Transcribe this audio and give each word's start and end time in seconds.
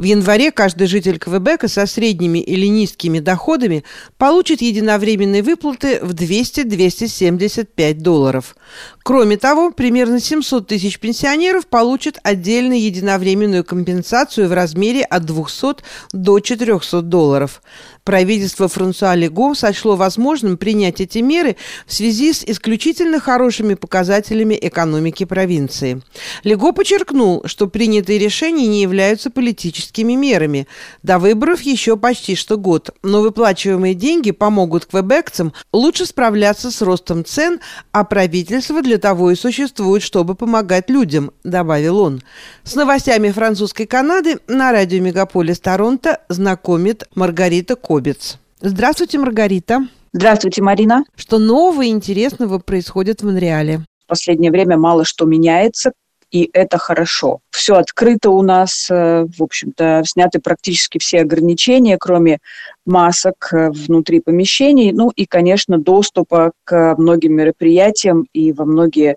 В 0.00 0.04
январе 0.04 0.50
каждый 0.50 0.86
житель 0.86 1.18
Квебека 1.18 1.68
со 1.68 1.84
средними 1.84 2.38
или 2.38 2.64
низкими 2.68 3.18
доходами 3.18 3.84
получит 4.16 4.62
единовременные 4.62 5.42
выплаты 5.42 5.98
в 6.00 6.14
200-275 6.14 7.92
долларов. 7.92 8.56
Кроме 9.02 9.36
того, 9.36 9.72
примерно 9.72 10.18
700 10.18 10.68
тысяч 10.68 10.98
пенсионеров 11.00 11.66
получат 11.66 12.18
отдельно 12.22 12.72
единовременную 12.72 13.62
компенсацию 13.62 14.48
в 14.48 14.54
размере 14.54 15.02
от 15.02 15.26
200 15.26 15.82
до 16.14 16.40
400 16.40 17.02
долларов. 17.02 17.60
Правительство 18.02 18.68
Франсуа 18.68 19.14
Лего 19.14 19.52
сочло 19.52 19.96
возможным 19.96 20.56
принять 20.56 21.02
эти 21.02 21.18
меры 21.18 21.56
в 21.86 21.92
связи 21.92 22.32
с 22.32 22.42
исключительно 22.42 23.20
хорошими 23.20 23.74
показателями 23.74 24.58
экономики 24.58 25.24
провинции. 25.24 26.00
Лего 26.42 26.72
подчеркнул, 26.72 27.42
что 27.44 27.66
принятые 27.66 28.18
решения 28.18 28.66
не 28.66 28.80
являются 28.80 29.28
политическими 29.30 29.89
мерами. 29.98 30.66
До 31.02 31.18
выборов 31.18 31.62
еще 31.62 31.96
почти 31.96 32.34
что 32.34 32.56
год, 32.56 32.90
но 33.02 33.20
выплачиваемые 33.22 33.94
деньги 33.94 34.30
помогут 34.30 34.86
квебекцам 34.86 35.52
лучше 35.72 36.06
справляться 36.06 36.70
с 36.70 36.80
ростом 36.82 37.24
цен, 37.24 37.60
а 37.92 38.04
правительство 38.04 38.82
для 38.82 38.98
того 38.98 39.30
и 39.30 39.34
существует, 39.34 40.02
чтобы 40.02 40.34
помогать 40.34 40.88
людям, 40.88 41.32
добавил 41.44 41.98
он. 41.98 42.22
С 42.64 42.74
новостями 42.74 43.30
французской 43.30 43.86
Канады 43.86 44.38
на 44.46 44.72
радио 44.72 45.00
Мегаполис 45.00 45.60
Торонто 45.60 46.20
знакомит 46.28 47.08
Маргарита 47.14 47.76
Кобец. 47.76 48.38
Здравствуйте, 48.60 49.18
Маргарита. 49.18 49.88
Здравствуйте, 50.12 50.60
Марина. 50.62 51.04
Что 51.14 51.38
нового 51.38 51.82
и 51.82 51.88
интересного 51.88 52.58
происходит 52.58 53.22
в 53.22 53.26
Монреале? 53.26 53.84
В 54.04 54.08
последнее 54.08 54.50
время 54.50 54.76
мало 54.76 55.04
что 55.04 55.24
меняется, 55.24 55.92
и 56.30 56.48
это 56.52 56.78
хорошо. 56.78 57.40
Все 57.50 57.74
открыто 57.74 58.30
у 58.30 58.42
нас, 58.42 58.88
э, 58.90 59.26
в 59.36 59.42
общем-то, 59.42 60.02
сняты 60.04 60.40
практически 60.40 60.98
все 60.98 61.20
ограничения, 61.20 61.96
кроме 61.98 62.38
масок 62.86 63.52
э, 63.52 63.70
внутри 63.70 64.20
помещений, 64.20 64.92
ну 64.92 65.10
и, 65.10 65.26
конечно, 65.26 65.78
доступа 65.78 66.52
к 66.64 66.94
многим 66.96 67.34
мероприятиям 67.34 68.26
и 68.32 68.52
во 68.52 68.64
многие 68.64 69.16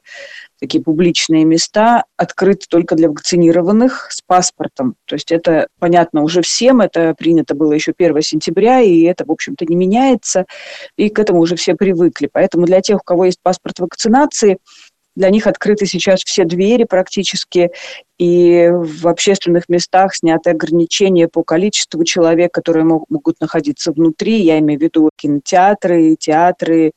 такие 0.59 0.81
публичные 0.81 1.43
места 1.43 2.05
открыты 2.15 2.67
только 2.69 2.95
для 2.95 3.09
вакцинированных 3.09 4.07
с 4.11 4.21
паспортом. 4.21 4.95
То 5.05 5.15
есть 5.15 5.31
это 5.31 5.67
понятно 5.77 6.23
уже 6.23 6.41
всем, 6.41 6.79
это 6.79 7.13
принято 7.17 7.53
было 7.53 7.73
еще 7.73 7.93
1 7.97 8.21
сентября, 8.21 8.79
и 8.79 9.01
это, 9.01 9.25
в 9.25 9.31
общем-то, 9.31 9.65
не 9.65 9.75
меняется, 9.75 10.45
и 10.97 11.09
к 11.09 11.19
этому 11.19 11.41
уже 11.41 11.57
все 11.57 11.75
привыкли. 11.75 12.29
Поэтому 12.31 12.65
для 12.65 12.79
тех, 12.79 12.97
у 12.97 13.03
кого 13.03 13.25
есть 13.25 13.39
паспорт 13.43 13.79
вакцинации, 13.79 14.57
для 15.15 15.29
них 15.29 15.47
открыты 15.47 15.85
сейчас 15.85 16.23
все 16.23 16.43
двери 16.43 16.85
практически, 16.85 17.71
и 18.17 18.69
в 18.71 19.07
общественных 19.07 19.69
местах 19.69 20.15
сняты 20.15 20.51
ограничения 20.51 21.27
по 21.27 21.43
количеству 21.43 22.03
человек, 22.03 22.53
которые 22.53 22.85
могут 22.85 23.39
находиться 23.41 23.91
внутри. 23.91 24.41
Я 24.41 24.59
имею 24.59 24.79
в 24.79 24.83
виду 24.83 25.09
кинотеатры, 25.15 26.15
театры, 26.15 26.93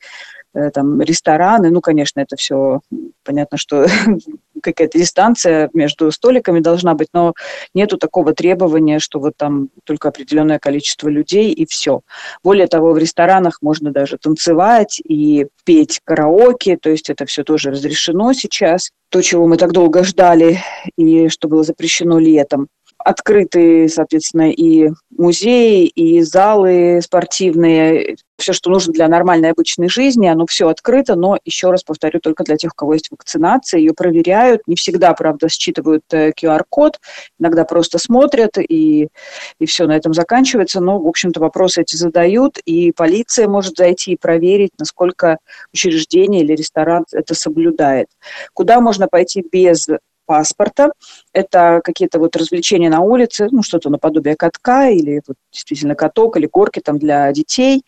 там, 0.73 1.01
рестораны, 1.01 1.69
ну, 1.69 1.81
конечно, 1.81 2.19
это 2.19 2.35
все 2.35 2.81
понятно, 3.23 3.57
что 3.57 3.85
какая-то 4.63 4.97
дистанция 4.97 5.69
между 5.73 6.11
столиками 6.11 6.59
должна 6.59 6.93
быть, 6.93 7.09
но 7.13 7.33
нету 7.73 7.97
такого 7.97 8.33
требования, 8.33 8.99
что 8.99 9.19
вот 9.19 9.33
там 9.37 9.69
только 9.83 10.07
определенное 10.09 10.59
количество 10.59 11.09
людей 11.09 11.51
и 11.51 11.65
все. 11.65 12.01
Более 12.43 12.67
того, 12.67 12.93
в 12.93 12.97
ресторанах 12.97 13.59
можно 13.61 13.91
даже 13.91 14.17
танцевать 14.17 14.99
и 15.03 15.47
петь 15.65 15.99
караоке, 16.03 16.77
то 16.77 16.89
есть 16.89 17.09
это 17.09 17.25
все 17.25 17.43
тоже 17.43 17.71
разрешено 17.71 18.33
сейчас. 18.33 18.91
То, 19.09 19.21
чего 19.21 19.47
мы 19.47 19.57
так 19.57 19.71
долго 19.71 20.03
ждали 20.03 20.59
и 20.97 21.29
что 21.29 21.47
было 21.47 21.63
запрещено 21.63 22.19
летом 22.19 22.67
открыты, 23.07 23.87
соответственно, 23.87 24.51
и 24.51 24.89
музеи, 25.17 25.85
и 25.85 26.21
залы 26.23 26.99
спортивные, 27.01 28.17
все, 28.37 28.51
что 28.51 28.69
нужно 28.69 28.91
для 28.91 29.07
нормальной 29.07 29.51
обычной 29.51 29.87
жизни, 29.87 30.27
оно 30.27 30.45
все 30.45 30.67
открыто, 30.67 31.15
но, 31.15 31.37
еще 31.45 31.71
раз 31.71 31.83
повторю, 31.83 32.19
только 32.19 32.43
для 32.43 32.57
тех, 32.57 32.73
у 32.73 32.75
кого 32.75 32.95
есть 32.95 33.09
вакцинация, 33.09 33.79
ее 33.79 33.93
проверяют, 33.93 34.63
не 34.67 34.75
всегда, 34.75 35.13
правда, 35.13 35.47
считывают 35.47 36.03
QR-код, 36.11 36.95
э, 36.95 36.97
иногда 37.39 37.63
просто 37.63 37.97
смотрят, 37.97 38.57
и, 38.57 39.07
и 39.57 39.65
все 39.65 39.87
на 39.87 39.95
этом 39.95 40.13
заканчивается, 40.13 40.81
но, 40.81 40.99
в 40.99 41.07
общем-то, 41.07 41.39
вопросы 41.39 41.83
эти 41.83 41.95
задают, 41.95 42.57
и 42.65 42.91
полиция 42.91 43.47
может 43.47 43.77
зайти 43.77 44.11
и 44.11 44.17
проверить, 44.17 44.71
насколько 44.77 45.37
учреждение 45.71 46.43
или 46.43 46.51
ресторан 46.51 47.05
это 47.13 47.33
соблюдает. 47.35 48.07
Куда 48.53 48.81
можно 48.81 49.07
пойти 49.07 49.45
без 49.49 49.87
паспорта. 50.27 50.91
Это 51.33 51.81
какие-то 51.83 52.19
вот 52.19 52.35
развлечения 52.35 52.89
на 52.89 52.99
улице, 52.99 53.47
ну, 53.49 53.63
что-то 53.63 53.89
наподобие 53.89 54.35
катка 54.35 54.89
или 54.89 55.21
вот 55.25 55.37
действительно 55.51 55.95
каток 55.95 56.37
или 56.37 56.45
горки 56.45 56.81
там 56.81 56.99
для 56.99 57.31
детей. 57.31 57.83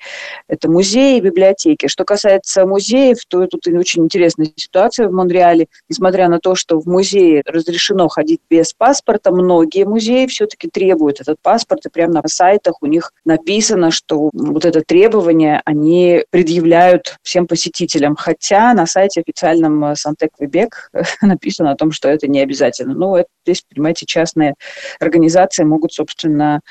Это 0.47 0.71
музеи, 0.71 1.19
библиотеки. 1.19 1.87
Что 1.87 2.05
касается 2.05 2.65
музеев, 2.65 3.17
то 3.27 3.45
тут 3.45 3.67
очень 3.67 4.03
интересная 4.05 4.51
ситуация 4.55 5.07
в 5.07 5.11
Монреале. 5.11 5.67
Несмотря 5.89 6.29
на 6.29 6.39
то, 6.39 6.55
что 6.55 6.79
в 6.79 6.87
музее 6.87 7.43
разрешено 7.45 8.07
ходить 8.07 8.39
без 8.49 8.73
паспорта, 8.73 9.31
многие 9.31 9.85
музеи 9.85 10.25
все-таки 10.27 10.69
требуют 10.69 11.21
этот 11.21 11.39
паспорт, 11.41 11.85
и 11.85 11.89
прямо 11.89 12.13
на 12.13 12.21
сайтах 12.25 12.75
у 12.81 12.85
них 12.85 13.11
написано, 13.25 13.91
что 13.91 14.29
вот 14.33 14.65
это 14.65 14.81
требование 14.81 15.61
они 15.65 16.23
предъявляют 16.29 17.17
всем 17.21 17.47
посетителям. 17.47 18.15
Хотя 18.15 18.73
на 18.73 18.85
сайте 18.85 19.21
официальном 19.21 19.95
Сантек 19.95 20.31
Квебек 20.37 20.89
написано 21.21 21.71
о 21.71 21.75
том, 21.75 21.91
что 21.91 22.07
это 22.07 22.27
не 22.29 22.41
обязательно. 22.41 22.93
Но 22.93 23.17
это, 23.17 23.29
здесь, 23.45 23.63
понимаете, 23.67 24.05
частные 24.05 24.55
организации 24.99 25.63
могут, 25.63 25.93
собственно, 25.93 26.61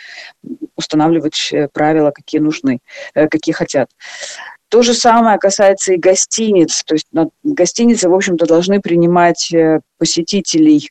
устанавливать 0.76 1.50
э, 1.52 1.68
правила, 1.72 2.10
какие 2.10 2.40
нужны, 2.40 2.80
э, 3.14 3.28
какие 3.28 3.52
хотят. 3.52 3.90
То 4.68 4.82
же 4.82 4.94
самое 4.94 5.38
касается 5.38 5.94
и 5.94 5.98
гостиниц. 5.98 6.84
То 6.84 6.94
есть 6.94 7.06
гостиницы, 7.42 8.08
в 8.08 8.14
общем-то, 8.14 8.46
должны 8.46 8.80
принимать 8.80 9.52
э, 9.52 9.80
посетителей, 9.98 10.90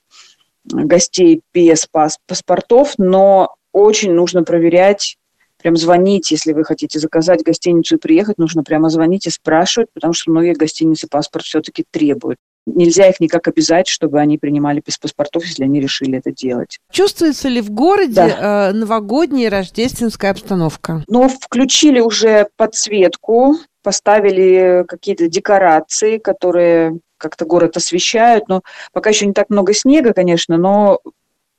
гостей 0.65 1.41
без 1.53 1.87
паспортов, 1.87 2.95
но 2.97 3.55
очень 3.71 4.13
нужно 4.13 4.43
проверять 4.43 5.17
прям 5.61 5.75
звонить, 5.75 6.31
если 6.31 6.53
вы 6.53 6.63
хотите 6.63 6.99
заказать 6.99 7.43
гостиницу 7.43 7.95
и 7.95 7.99
приехать, 7.99 8.37
нужно 8.37 8.63
прямо 8.63 8.89
звонить 8.89 9.25
и 9.25 9.31
спрашивать, 9.31 9.89
потому 9.93 10.13
что 10.13 10.31
многие 10.31 10.53
гостиницы 10.53 11.07
паспорт 11.07 11.45
все-таки 11.45 11.83
требуют 11.89 12.37
нельзя 12.67 13.09
их 13.09 13.19
никак 13.19 13.47
обязать, 13.47 13.87
чтобы 13.87 14.19
они 14.19 14.37
принимали 14.37 14.81
без 14.85 14.97
паспортов, 14.97 15.45
если 15.45 15.63
они 15.63 15.79
решили 15.79 16.17
это 16.17 16.31
делать. 16.31 16.77
Чувствуется 16.91 17.47
ли 17.47 17.61
в 17.61 17.71
городе 17.71 18.13
да. 18.13 18.69
э, 18.69 18.73
новогодняя 18.73 19.49
рождественская 19.49 20.31
обстановка? 20.31 21.03
Ну, 21.07 21.27
включили 21.29 21.99
уже 21.99 22.47
подсветку, 22.57 23.55
поставили 23.83 24.85
какие-то 24.87 25.27
декорации, 25.27 26.17
которые 26.17 26.99
как-то 27.17 27.45
город 27.45 27.77
освещают, 27.77 28.47
но 28.47 28.61
пока 28.93 29.09
еще 29.09 29.25
не 29.25 29.33
так 29.33 29.49
много 29.49 29.73
снега, 29.73 30.13
конечно, 30.13 30.57
но 30.57 30.99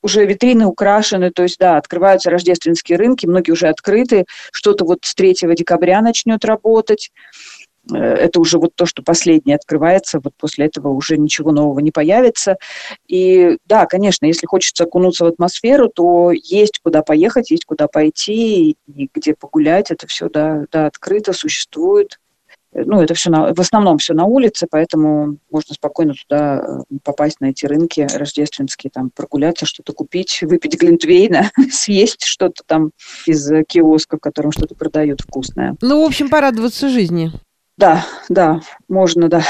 уже 0.01 0.25
витрины 0.25 0.65
украшены, 0.65 1.31
то 1.31 1.43
есть, 1.43 1.57
да, 1.59 1.77
открываются 1.77 2.29
рождественские 2.29 2.97
рынки, 2.97 3.25
многие 3.25 3.51
уже 3.51 3.67
открыты, 3.67 4.25
что-то 4.51 4.85
вот 4.85 4.99
с 5.01 5.13
3 5.15 5.35
декабря 5.55 6.01
начнет 6.01 6.45
работать. 6.45 7.11
Э, 7.93 7.97
это 7.97 8.39
уже 8.39 8.57
вот 8.57 8.75
то, 8.75 8.85
что 8.85 9.03
последнее 9.03 9.55
открывается, 9.55 10.19
вот 10.23 10.33
после 10.37 10.65
этого 10.65 10.89
уже 10.89 11.17
ничего 11.17 11.51
нового 11.51 11.79
не 11.79 11.91
появится. 11.91 12.57
И 13.07 13.57
да, 13.65 13.85
конечно, 13.85 14.25
если 14.25 14.45
хочется 14.45 14.83
окунуться 14.83 15.25
в 15.25 15.27
атмосферу, 15.27 15.89
то 15.89 16.31
есть 16.31 16.79
куда 16.83 17.01
поехать, 17.01 17.51
есть 17.51 17.65
куда 17.65 17.87
пойти, 17.87 18.77
и 18.87 19.09
где 19.13 19.33
погулять, 19.33 19.91
это 19.91 20.07
все, 20.07 20.29
да, 20.29 20.65
да 20.71 20.87
открыто 20.87 21.33
существует. 21.33 22.19
Ну, 22.71 23.01
это 23.01 23.15
все 23.15 23.31
на, 23.31 23.53
в 23.53 23.59
основном 23.59 23.97
все 23.97 24.13
на 24.13 24.25
улице, 24.25 24.67
поэтому 24.69 25.37
можно 25.49 25.73
спокойно 25.73 26.13
туда 26.13 26.83
э, 26.91 26.95
попасть 27.03 27.41
на 27.41 27.47
эти 27.47 27.65
рынки 27.65 28.01
рождественские, 28.13 28.91
там 28.91 29.09
прогуляться, 29.09 29.65
что-то 29.65 29.93
купить, 29.93 30.39
выпить 30.43 30.79
глинтвейна, 30.79 31.51
съесть 31.71 32.23
что-то 32.23 32.61
там 32.67 32.91
из 33.25 33.49
киоска, 33.67 34.17
в 34.17 34.19
котором 34.19 34.51
что-то 34.51 34.75
продают 34.75 35.21
вкусное. 35.21 35.77
Ну, 35.81 36.03
в 36.03 36.05
общем, 36.05 36.29
порадоваться 36.29 36.89
жизни. 36.89 37.31
Да, 37.79 38.05
да, 38.27 38.59
можно, 38.89 39.29
да. 39.29 39.41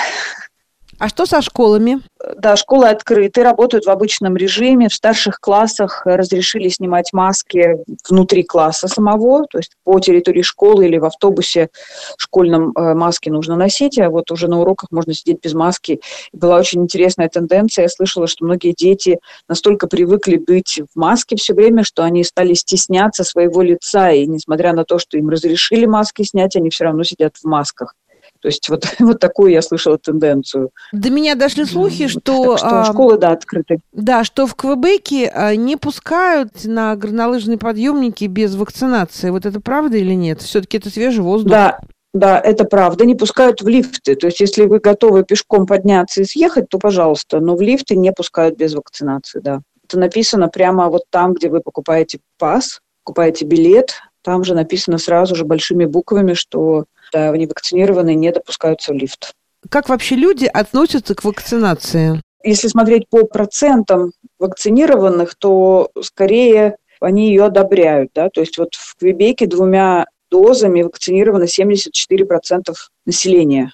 А 0.99 1.07
что 1.07 1.25
со 1.25 1.41
школами? 1.41 2.01
Да, 2.37 2.55
школы 2.57 2.89
открыты, 2.89 3.41
работают 3.41 3.85
в 3.85 3.89
обычном 3.89 4.37
режиме. 4.37 4.87
В 4.87 4.93
старших 4.93 5.39
классах 5.39 6.03
разрешили 6.05 6.67
снимать 6.67 7.11
маски 7.11 7.77
внутри 8.07 8.43
класса 8.43 8.87
самого, 8.87 9.47
то 9.49 9.57
есть 9.57 9.71
по 9.83 9.99
территории 9.99 10.43
школы 10.43 10.85
или 10.85 10.99
в 10.99 11.05
автобусе 11.05 11.69
школьном 12.17 12.71
э, 12.77 12.93
маски 12.93 13.29
нужно 13.29 13.55
носить, 13.55 13.97
а 13.97 14.11
вот 14.11 14.29
уже 14.29 14.47
на 14.47 14.59
уроках 14.59 14.91
можно 14.91 15.13
сидеть 15.15 15.41
без 15.41 15.55
маски. 15.55 15.99
Была 16.31 16.57
очень 16.57 16.83
интересная 16.83 17.29
тенденция. 17.29 17.83
Я 17.83 17.89
слышала, 17.89 18.27
что 18.27 18.45
многие 18.45 18.73
дети 18.73 19.17
настолько 19.47 19.87
привыкли 19.87 20.37
быть 20.37 20.81
в 20.93 20.99
маске 20.99 21.35
все 21.35 21.55
время, 21.55 21.83
что 21.83 22.03
они 22.03 22.23
стали 22.23 22.53
стесняться 22.53 23.23
своего 23.23 23.63
лица, 23.63 24.11
и 24.11 24.27
несмотря 24.27 24.73
на 24.73 24.85
то, 24.85 24.99
что 24.99 25.17
им 25.17 25.29
разрешили 25.29 25.87
маски 25.87 26.21
снять, 26.21 26.55
они 26.55 26.69
все 26.69 26.83
равно 26.83 27.03
сидят 27.03 27.37
в 27.37 27.45
масках. 27.45 27.95
То 28.41 28.47
есть 28.47 28.69
вот, 28.69 28.85
вот 28.99 29.19
такую 29.19 29.51
я 29.51 29.61
слышала 29.61 29.97
тенденцию. 29.97 30.71
До 30.91 31.09
меня 31.09 31.35
дошли 31.35 31.65
слухи, 31.65 32.07
что... 32.07 32.55
Так 32.55 32.57
что 32.59 32.83
школы, 32.85 33.17
да, 33.17 33.31
открыты. 33.31 33.79
Да, 33.91 34.23
что 34.23 34.47
в 34.47 34.55
Квебеке 34.55 35.31
а, 35.33 35.55
не 35.55 35.77
пускают 35.77 36.65
на 36.65 36.95
горнолыжные 36.95 37.57
подъемники 37.57 38.25
без 38.25 38.55
вакцинации. 38.55 39.29
Вот 39.29 39.45
это 39.45 39.59
правда 39.59 39.97
или 39.97 40.13
нет? 40.13 40.41
Все-таки 40.41 40.77
это 40.77 40.89
свежий 40.89 41.23
воздух. 41.23 41.51
Да, 41.51 41.79
да, 42.13 42.39
это 42.39 42.65
правда. 42.65 43.05
Не 43.05 43.15
пускают 43.15 43.61
в 43.61 43.67
лифты. 43.67 44.15
То 44.15 44.27
есть, 44.27 44.39
если 44.39 44.65
вы 44.65 44.79
готовы 44.79 45.23
пешком 45.23 45.67
подняться 45.67 46.21
и 46.21 46.25
съехать, 46.25 46.69
то 46.69 46.79
пожалуйста. 46.79 47.39
Но 47.39 47.55
в 47.55 47.61
лифты 47.61 47.95
не 47.95 48.11
пускают 48.11 48.57
без 48.57 48.73
вакцинации, 48.73 49.39
да. 49.39 49.61
Это 49.85 49.99
написано 49.99 50.49
прямо 50.49 50.89
вот 50.89 51.03
там, 51.09 51.33
где 51.33 51.49
вы 51.49 51.61
покупаете 51.61 52.19
пас, 52.37 52.79
покупаете 53.03 53.45
билет. 53.45 54.01
Там 54.21 54.43
же 54.43 54.53
написано 54.53 54.97
сразу 54.97 55.35
же 55.35 55.45
большими 55.45 55.85
буквами, 55.85 56.33
что 56.33 56.85
да, 57.11 57.35
невакцинированные 57.35 58.15
не 58.15 58.31
допускаются 58.31 58.93
в 58.93 58.95
лифт. 58.95 59.33
Как 59.69 59.89
вообще 59.89 60.15
люди 60.15 60.45
относятся 60.45 61.15
к 61.15 61.23
вакцинации? 61.23 62.21
Если 62.43 62.67
смотреть 62.67 63.09
по 63.09 63.25
процентам 63.25 64.11
вакцинированных, 64.37 65.35
то 65.35 65.89
скорее 66.01 66.77
они 67.01 67.29
ее 67.29 67.45
одобряют. 67.45 68.11
Да? 68.13 68.29
То 68.29 68.41
есть 68.41 68.57
вот 68.57 68.75
в 68.75 68.95
Квебеке 68.97 69.45
двумя 69.47 70.05
дозами 70.31 70.83
вакцинировано 70.83 71.45
74% 71.45 72.73
населения 73.05 73.73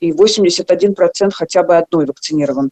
и 0.00 0.10
81% 0.10 1.30
хотя 1.32 1.62
бы 1.62 1.76
одной 1.76 2.06
вакцинирован. 2.06 2.70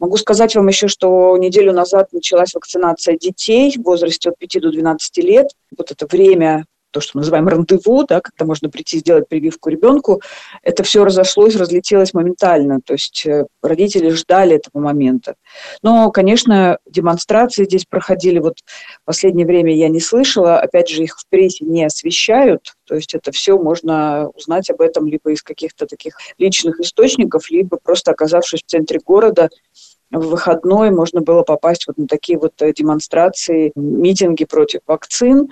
Могу 0.00 0.16
сказать 0.16 0.56
вам 0.56 0.66
еще, 0.66 0.88
что 0.88 1.36
неделю 1.36 1.74
назад 1.74 2.12
началась 2.12 2.54
вакцинация 2.54 3.18
детей 3.18 3.76
в 3.76 3.82
возрасте 3.82 4.30
от 4.30 4.38
5 4.38 4.62
до 4.62 4.70
12 4.70 5.18
лет. 5.18 5.48
Вот 5.76 5.90
это 5.90 6.06
время 6.06 6.64
то, 6.90 7.00
что 7.00 7.12
мы 7.14 7.20
называем 7.20 7.48
рандеву, 7.48 8.04
да, 8.04 8.20
когда 8.20 8.44
можно 8.44 8.68
прийти 8.68 8.98
сделать 8.98 9.28
прививку 9.28 9.68
ребенку, 9.68 10.20
это 10.62 10.82
все 10.82 11.04
разошлось, 11.04 11.56
разлетелось 11.56 12.14
моментально. 12.14 12.80
То 12.84 12.94
есть 12.94 13.26
э, 13.26 13.46
родители 13.62 14.10
ждали 14.10 14.56
этого 14.56 14.82
момента. 14.82 15.34
Но, 15.82 16.10
конечно, 16.10 16.78
демонстрации 16.86 17.64
здесь 17.64 17.84
проходили. 17.84 18.38
Вот 18.38 18.58
в 19.02 19.04
последнее 19.04 19.46
время 19.46 19.74
я 19.74 19.88
не 19.88 20.00
слышала. 20.00 20.58
Опять 20.58 20.88
же, 20.88 21.04
их 21.04 21.18
в 21.18 21.28
прессе 21.28 21.64
не 21.64 21.84
освещают. 21.84 22.74
То 22.86 22.96
есть 22.96 23.14
это 23.14 23.30
все 23.30 23.56
можно 23.56 24.28
узнать 24.30 24.68
об 24.70 24.80
этом 24.80 25.06
либо 25.06 25.30
из 25.30 25.42
каких-то 25.42 25.86
таких 25.86 26.16
личных 26.38 26.80
источников, 26.80 27.50
либо 27.50 27.78
просто 27.80 28.10
оказавшись 28.10 28.62
в 28.62 28.66
центре 28.66 28.98
города, 29.04 29.48
в 30.10 30.28
выходной 30.28 30.90
можно 30.90 31.20
было 31.20 31.42
попасть 31.42 31.86
вот 31.86 31.96
на 31.98 32.06
такие 32.06 32.38
вот 32.38 32.60
э, 32.60 32.72
демонстрации, 32.72 33.72
митинги 33.74 34.44
против 34.44 34.80
вакцин 34.86 35.48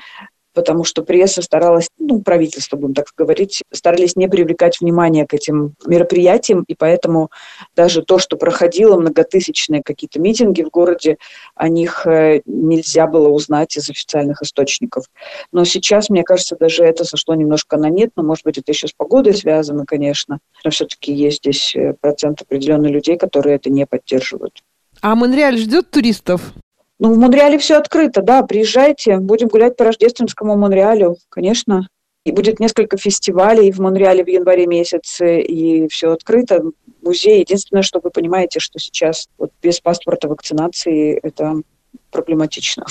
потому 0.54 0.84
что 0.84 1.02
пресса 1.02 1.42
старалась, 1.42 1.88
ну, 1.98 2.20
правительство, 2.20 2.76
будем 2.76 2.94
так 2.94 3.06
говорить, 3.16 3.62
старались 3.72 4.16
не 4.16 4.28
привлекать 4.28 4.80
внимание 4.80 5.26
к 5.26 5.34
этим 5.34 5.74
мероприятиям, 5.86 6.64
и 6.66 6.74
поэтому 6.74 7.30
даже 7.76 8.02
то, 8.02 8.18
что 8.18 8.36
проходило 8.36 8.98
многотысячные 8.98 9.82
какие-то 9.82 10.20
митинги 10.20 10.62
в 10.62 10.70
городе, 10.70 11.18
о 11.54 11.68
них 11.68 12.06
э, 12.06 12.42
нельзя 12.46 13.06
было 13.06 13.28
узнать 13.28 13.76
из 13.76 13.88
официальных 13.90 14.42
источников. 14.42 15.04
Но 15.52 15.64
сейчас, 15.64 16.10
мне 16.10 16.22
кажется, 16.22 16.56
даже 16.56 16.84
это 16.84 17.04
сошло 17.04 17.34
немножко 17.34 17.76
на 17.76 17.88
нет, 17.88 18.10
но, 18.16 18.22
может 18.22 18.44
быть, 18.44 18.58
это 18.58 18.72
еще 18.72 18.88
с 18.88 18.92
погодой 18.92 19.34
связано, 19.34 19.84
конечно, 19.86 20.38
но 20.64 20.70
все-таки 20.70 21.12
есть 21.12 21.38
здесь 21.38 21.74
э, 21.74 21.94
процент 22.00 22.42
определенных 22.42 22.90
людей, 22.90 23.16
которые 23.16 23.56
это 23.56 23.70
не 23.70 23.86
поддерживают. 23.86 24.62
А 25.00 25.14
Монреаль 25.14 25.58
ждет 25.58 25.90
туристов? 25.90 26.52
Ну, 26.98 27.14
в 27.14 27.18
Монреале 27.18 27.58
все 27.58 27.76
открыто, 27.76 28.22
да, 28.22 28.42
приезжайте, 28.42 29.18
будем 29.18 29.48
гулять 29.48 29.76
по 29.76 29.84
рождественскому 29.84 30.56
Монреалю, 30.56 31.16
конечно. 31.28 31.88
И 32.24 32.32
будет 32.32 32.60
несколько 32.60 32.96
фестивалей 32.96 33.70
в 33.70 33.78
Монреале 33.78 34.24
в 34.24 34.28
январе 34.28 34.66
месяце, 34.66 35.40
и 35.40 35.88
все 35.88 36.12
открыто. 36.12 36.62
Музей. 37.02 37.40
Единственное, 37.40 37.82
что 37.82 38.00
вы 38.02 38.10
понимаете, 38.10 38.60
что 38.60 38.78
сейчас 38.78 39.28
вот 39.38 39.50
без 39.62 39.80
паспорта 39.80 40.28
вакцинации 40.28 41.18
это 41.22 41.62
проблематично. 42.10 42.84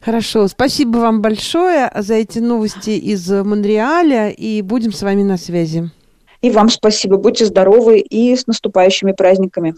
Хорошо. 0.00 0.48
Спасибо 0.48 0.98
вам 0.98 1.22
большое 1.22 1.90
за 1.94 2.14
эти 2.14 2.40
новости 2.40 2.90
из 2.90 3.30
Монреаля, 3.30 4.30
и 4.30 4.60
будем 4.62 4.92
с 4.92 5.02
вами 5.02 5.22
на 5.22 5.36
связи. 5.36 5.90
И 6.42 6.50
вам 6.50 6.68
спасибо. 6.68 7.16
Будьте 7.16 7.46
здоровы 7.46 8.00
и 8.00 8.34
с 8.34 8.46
наступающими 8.46 9.12
праздниками. 9.12 9.74